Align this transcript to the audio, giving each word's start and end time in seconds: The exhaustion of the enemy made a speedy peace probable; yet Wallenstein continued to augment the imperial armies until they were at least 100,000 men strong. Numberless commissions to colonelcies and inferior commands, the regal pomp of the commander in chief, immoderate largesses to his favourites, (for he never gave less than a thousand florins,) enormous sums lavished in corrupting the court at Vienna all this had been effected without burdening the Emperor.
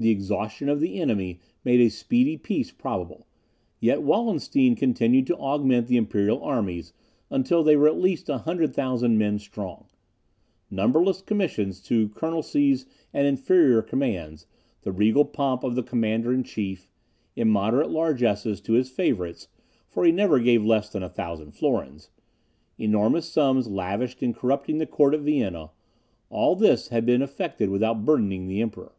The 0.00 0.10
exhaustion 0.10 0.68
of 0.68 0.78
the 0.78 1.00
enemy 1.00 1.40
made 1.64 1.80
a 1.80 1.90
speedy 1.90 2.36
peace 2.36 2.70
probable; 2.70 3.26
yet 3.80 4.00
Wallenstein 4.04 4.76
continued 4.76 5.26
to 5.26 5.36
augment 5.36 5.88
the 5.88 5.96
imperial 5.96 6.40
armies 6.40 6.92
until 7.30 7.64
they 7.64 7.74
were 7.74 7.88
at 7.88 7.98
least 7.98 8.28
100,000 8.28 9.18
men 9.18 9.40
strong. 9.40 9.86
Numberless 10.70 11.20
commissions 11.20 11.80
to 11.82 12.10
colonelcies 12.10 12.86
and 13.12 13.26
inferior 13.26 13.82
commands, 13.82 14.46
the 14.82 14.92
regal 14.92 15.24
pomp 15.24 15.64
of 15.64 15.74
the 15.74 15.82
commander 15.82 16.32
in 16.32 16.44
chief, 16.44 16.88
immoderate 17.34 17.90
largesses 17.90 18.60
to 18.60 18.74
his 18.74 18.90
favourites, 18.90 19.48
(for 19.88 20.04
he 20.04 20.12
never 20.12 20.38
gave 20.38 20.64
less 20.64 20.88
than 20.90 21.02
a 21.02 21.08
thousand 21.10 21.50
florins,) 21.56 22.08
enormous 22.78 23.28
sums 23.28 23.66
lavished 23.66 24.22
in 24.22 24.32
corrupting 24.32 24.78
the 24.78 24.86
court 24.86 25.12
at 25.12 25.22
Vienna 25.22 25.70
all 26.30 26.54
this 26.54 26.86
had 26.90 27.04
been 27.04 27.20
effected 27.20 27.68
without 27.68 28.04
burdening 28.04 28.46
the 28.46 28.62
Emperor. 28.62 28.92